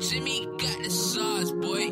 [0.00, 1.90] Jimmy got the sauce, boy.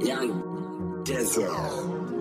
[0.00, 2.19] Young Dizzle.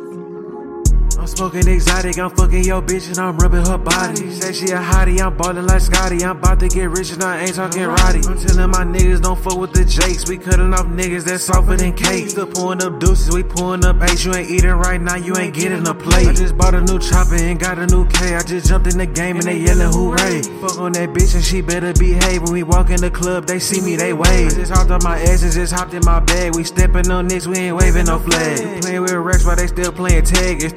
[1.30, 4.32] Smoking exotic, I'm fucking your bitch and I'm rubbing her body.
[4.32, 6.24] Say she a hottie, I'm ballin' like Scotty.
[6.26, 8.22] I'm about to get rich and I ain't talking roddy.
[8.28, 10.28] I'm telling my niggas don't fuck with the jakes.
[10.28, 12.32] We cutting off niggas that's softer than cake.
[12.32, 14.26] Still pulling up deuces, we pulling up eight.
[14.26, 16.28] You ain't eating right now, you ain't getting a plate.
[16.28, 18.36] I just bought a new chopper and got a new K.
[18.36, 20.42] I just jumped in the game and they yelling hooray.
[20.60, 22.42] Fuck on that bitch and she better behave.
[22.42, 24.48] When we walk in the club, they see me, they wave.
[24.48, 26.56] I just hopped on my ass and just hopped in my bag.
[26.56, 28.82] We stepping on this, we ain't waving no flag.
[28.82, 30.64] Playing with Rex while they still playing tag.
[30.64, 30.74] It's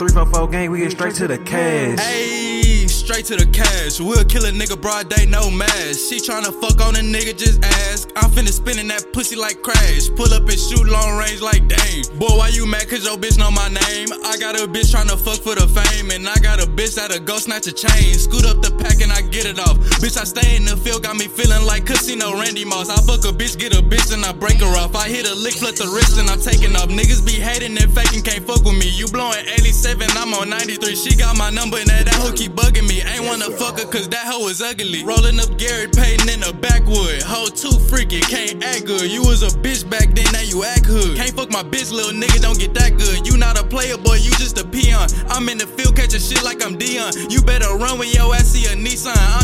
[0.47, 1.99] 344 gang, we get straight to the cash.
[1.99, 4.01] Ayy, straight to the cash.
[4.01, 6.11] We'll kill a nigga broad day, no mask.
[6.11, 8.11] She tryna fuck on a nigga, just ask.
[8.17, 10.09] I'm finna spinning that pussy like crash.
[10.11, 12.03] Pull up and shoot long range like dang.
[12.19, 12.89] Boy, why you mad?
[12.89, 14.09] Cause your bitch know my name.
[14.27, 16.11] I got a bitch tryna fuck for the fame.
[16.11, 18.15] And I got a bitch that'll go snatch a chain.
[18.19, 19.79] Scoot up the pack and I get it off.
[20.03, 22.91] Bitch, I stay in the field, got me feeling like Casino Randy Moss.
[22.91, 24.95] I fuck a bitch, get a bitch, and I break her off.
[24.95, 26.91] I hit a lick, flip the wrist, and I'm taking off.
[26.93, 28.89] Niggas be hating and faking, can't fuck with me.
[28.89, 30.97] You blowing 87, I'm on 93.
[30.97, 33.03] She got my number, and that, that hoe keep bugging me.
[33.05, 35.05] Ain't wanna fuck her, cause that hoe is ugly.
[35.05, 37.21] Rolling up Gary Payton in the backwood.
[37.23, 39.11] Hoe too freaky, can't act good.
[39.11, 41.17] You was a bitch back then, now you act hood.
[41.17, 43.27] Can't fuck my bitch, little nigga, don't get that good.
[43.29, 45.09] You not a player, boy, you just a peon.
[45.29, 47.13] I'm in the field catching shit like I'm Dion.
[47.29, 49.13] You better run when your ass see a Nissan.
[49.13, 49.42] I'm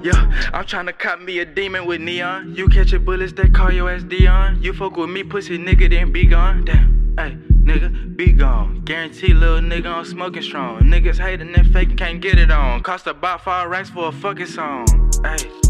[0.00, 2.54] Yeah, I'm tryna cop me a demon with neon.
[2.54, 4.62] You catching bullets that call your ass Dion.
[4.62, 6.64] You fuck with me, pussy nigga, then be gone.
[6.64, 8.82] Damn, hey, nigga, be gone.
[8.84, 10.82] Guarantee little nigga I'm smoking strong.
[10.82, 12.82] Niggas hating and faking, can't get it on.
[12.82, 14.86] Cost about five racks for a fucking song.
[15.24, 15.67] Hey.